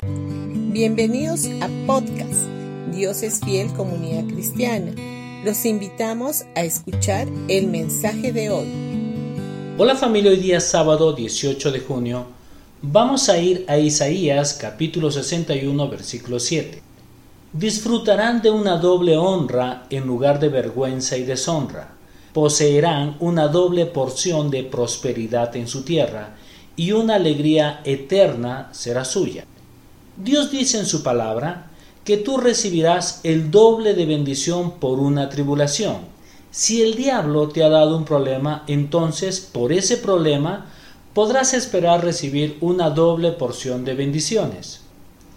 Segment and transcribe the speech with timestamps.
[0.00, 2.46] Bienvenidos a podcast
[2.92, 4.92] Dios es fiel comunidad cristiana.
[5.44, 8.68] Los invitamos a escuchar el mensaje de hoy.
[9.76, 12.26] Hola familia, hoy día sábado 18 de junio
[12.80, 16.80] vamos a ir a Isaías capítulo 61 versículo 7.
[17.52, 21.96] Disfrutarán de una doble honra en lugar de vergüenza y deshonra.
[22.32, 26.36] Poseerán una doble porción de prosperidad en su tierra
[26.76, 29.44] y una alegría eterna será suya.
[30.20, 31.70] Dios dice en su palabra
[32.04, 35.98] que tú recibirás el doble de bendición por una tribulación.
[36.50, 40.66] Si el diablo te ha dado un problema, entonces por ese problema
[41.14, 44.80] podrás esperar recibir una doble porción de bendiciones.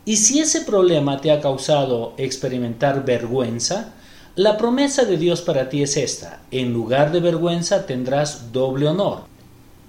[0.03, 3.93] Y si ese problema te ha causado experimentar vergüenza,
[4.35, 6.41] la promesa de Dios para ti es esta.
[6.49, 9.30] En lugar de vergüenza tendrás doble honor.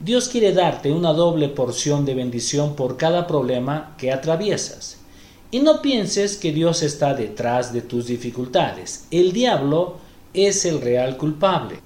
[0.03, 4.99] Dios quiere darte una doble porción de bendición por cada problema que atraviesas.
[5.53, 9.07] Y no pienses que Dios está detrás de tus dificultades.
[9.13, 9.99] El diablo
[10.35, 11.79] es el real culpable.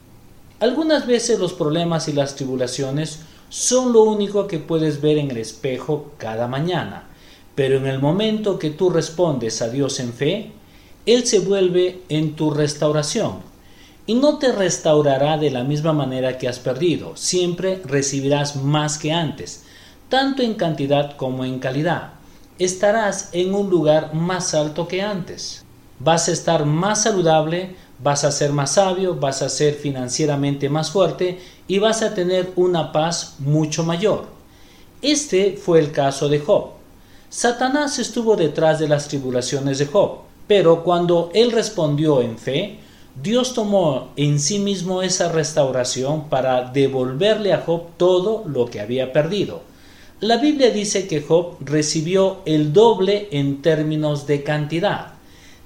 [0.60, 3.18] Algunas veces los problemas y las tribulaciones
[3.50, 7.08] son lo único que puedes ver en el espejo cada mañana.
[7.54, 10.52] Pero en el momento que tú respondes a Dios en fe,
[11.04, 13.55] Él se vuelve en tu restauración.
[14.06, 17.16] Y no te restaurará de la misma manera que has perdido.
[17.16, 19.64] Siempre recibirás más que antes,
[20.08, 22.16] tanto en cantidad como en calidad
[22.58, 25.64] estarás en un lugar más alto que antes.
[25.98, 30.90] Vas a estar más saludable, vas a ser más sabio, vas a ser financieramente más
[30.90, 34.26] fuerte y vas a tener una paz mucho mayor.
[35.02, 36.70] Este fue el caso de Job.
[37.28, 42.78] Satanás estuvo detrás de las tribulaciones de Job, pero cuando él respondió en fe,
[43.22, 49.12] Dios tomó en sí mismo esa restauración para devolverle a Job todo lo que había
[49.14, 49.62] perdido.
[50.20, 55.14] La Biblia dice que Job recibió el doble en términos de cantidad.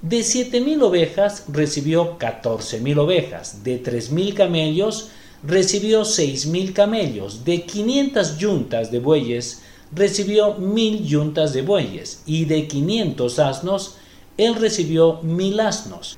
[0.01, 5.09] De siete mil ovejas recibió catorce mil ovejas, de tres mil camellos
[5.43, 9.61] recibió seis mil camellos, de quinientas yuntas de bueyes
[9.93, 13.97] recibió mil yuntas de bueyes, y de quinientos asnos
[14.37, 16.17] él recibió mil asnos.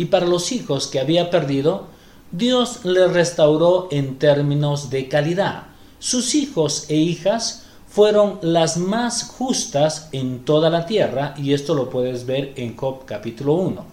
[0.00, 1.84] Y para los hijos que había perdido,
[2.32, 5.64] Dios le restauró en términos de calidad.
[5.98, 11.90] Sus hijos e hijas fueron las más justas en toda la tierra y esto lo
[11.90, 13.84] puedes ver en Job capítulo 1.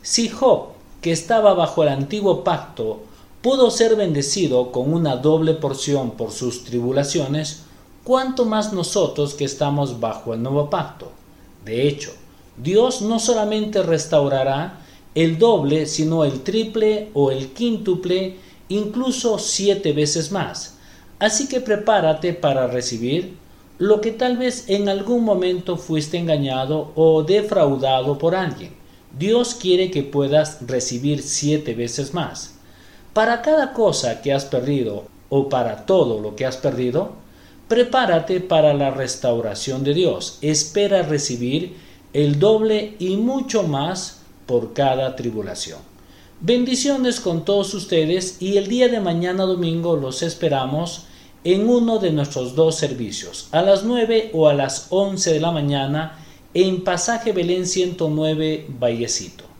[0.00, 0.68] Si Job,
[1.02, 3.02] que estaba bajo el antiguo pacto,
[3.42, 7.64] pudo ser bendecido con una doble porción por sus tribulaciones,
[8.04, 11.12] ¿cuánto más nosotros que estamos bajo el nuevo pacto?
[11.62, 12.10] De hecho,
[12.56, 14.78] Dios no solamente restaurará
[15.14, 18.36] el doble, sino el triple o el quíntuple,
[18.68, 20.78] incluso siete veces más.
[21.18, 23.34] Así que prepárate para recibir
[23.78, 28.72] lo que tal vez en algún momento fuiste engañado o defraudado por alguien.
[29.18, 32.54] Dios quiere que puedas recibir siete veces más.
[33.12, 37.12] Para cada cosa que has perdido o para todo lo que has perdido,
[37.68, 40.38] prepárate para la restauración de Dios.
[40.40, 41.76] Espera recibir
[42.14, 45.78] el doble y mucho más por cada tribulación.
[46.40, 51.04] Bendiciones con todos ustedes y el día de mañana domingo los esperamos
[51.44, 55.50] en uno de nuestros dos servicios, a las 9 o a las 11 de la
[55.50, 56.18] mañana
[56.54, 59.51] en Pasaje Belén 109 Vallecito.